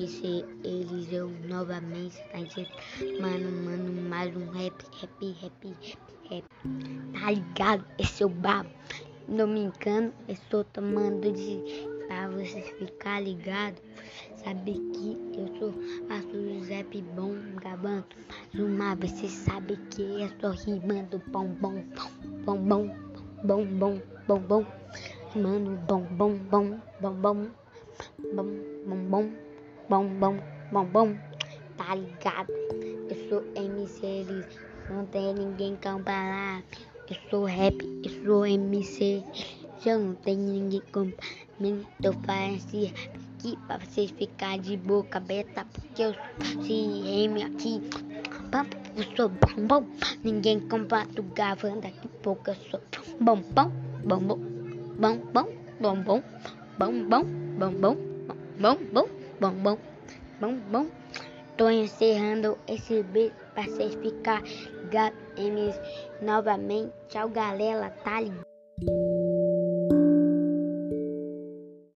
MC 0.00 0.46
Eliseu 0.64 1.28
novamente 1.46 2.16
tá 2.32 2.38
dizendo, 2.38 2.70
mano, 3.20 3.50
mano, 3.50 4.08
mais 4.08 4.34
um 4.34 4.50
rap, 4.50 4.72
rap, 4.98 5.36
rap, 5.42 5.76
rap. 6.30 6.44
Tá 7.12 7.30
ligado? 7.30 7.84
Esse 7.98 8.22
é 8.22 8.26
o 8.26 8.30
babo. 8.30 8.70
Não 9.28 9.46
me 9.46 9.60
engano, 9.60 10.10
eu 10.26 10.32
estou 10.32 10.64
tomando 10.64 11.30
de 11.30 11.60
pra 12.06 12.28
vocês 12.30 12.66
ficar 12.78 13.20
ligado. 13.20 13.76
Sabe 14.36 14.72
que 14.72 15.18
eu 15.38 15.58
sou 15.58 15.74
faço 16.08 16.64
rap 16.66 17.02
bom, 17.14 17.34
gabando. 17.62 18.06
Mais 18.54 18.64
uma 18.64 18.94
vez 18.96 19.12
você 19.12 19.28
sabe 19.28 19.76
que 19.90 20.00
eu 20.00 20.30
sou 20.40 20.64
rimando 20.64 21.20
bom, 21.26 21.46
bom, 21.60 21.84
bom, 22.46 22.56
bom, 22.56 22.88
bom, 23.44 23.66
bom, 23.66 24.00
bom, 24.26 24.38
bom. 24.38 24.66
Mano, 25.34 25.76
bom, 25.86 26.00
bom, 26.00 26.34
bom, 26.50 26.80
bom, 27.00 27.14
bom, 27.14 27.46
bom, 28.32 28.46
bom, 28.86 28.96
bom, 29.10 29.30
bom, 29.90 30.06
bom, 30.06 30.36
bom, 30.70 30.84
bom. 30.84 31.16
Tá 31.76 31.96
ligado? 31.96 32.52
Eu 33.10 33.28
sou 33.28 33.42
MC 33.56 34.06
Elis, 34.06 34.46
não 34.88 35.04
tem 35.06 35.34
ninguém 35.34 35.74
comparar. 35.82 36.62
Eu 37.08 37.16
sou 37.28 37.44
rap, 37.44 37.74
eu 38.04 38.24
sou 38.24 38.46
MC. 38.46 39.24
Já 39.84 39.98
não 39.98 40.14
tem 40.14 40.36
ninguém. 40.36 40.84
Eu 40.94 42.12
faço 42.24 42.54
esse 42.54 42.84
rap 42.84 43.18
aqui 43.34 43.56
pra 43.66 43.78
vocês 43.78 44.12
ficarem 44.12 44.60
de 44.60 44.76
boca 44.76 45.18
aberta. 45.18 45.64
Porque 45.64 46.02
eu 46.02 46.14
se 46.64 46.72
rime 46.72 47.42
aqui. 47.42 47.80
Eu 48.96 49.16
sou 49.16 49.28
bom, 49.28 49.66
bom. 49.66 49.86
Ninguém 50.22 50.60
compara 50.60 51.08
do 51.08 51.24
gravando 51.24 51.84
aqui 51.84 52.06
pouco. 52.22 52.50
Eu 52.50 52.54
sou 52.54 52.80
bom, 53.20 53.42
bom, 53.50 53.72
bom, 54.04 54.20
bom, 54.20 54.38
bom, 55.00 55.18
bom, 55.32 55.46
bom, 55.80 55.96
bom, 55.96 56.22
bom, 56.78 56.92
bom, 57.08 57.24
bom, 57.58 57.72
bom, 57.72 57.94
bom, 58.60 58.76
bom, 58.92 59.08
bom, 59.40 59.52
bom, 59.52 59.78
bom, 60.40 60.54
bom. 60.70 60.86
Tô 61.56 61.68
encerrando 61.68 62.56
esse 62.66 63.02
vídeo 63.02 63.34
pra 63.52 63.64
vocês 63.64 63.94
ficarem 63.96 64.50
ligados 64.82 65.80
novamente. 66.22 66.92
Tchau, 67.08 67.28
galera. 67.28 67.90
Tá 68.02 68.20
ligado? 68.20 69.19